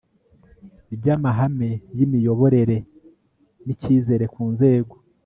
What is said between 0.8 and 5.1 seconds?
ry amahame y imiyoborere n icyizere ku nzego